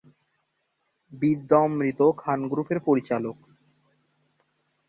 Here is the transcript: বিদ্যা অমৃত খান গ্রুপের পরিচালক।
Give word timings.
বিদ্যা 1.11 1.57
অমৃত 1.59 1.99
খান 2.17 2.39
গ্রুপের 2.47 2.79
পরিচালক। 2.87 3.37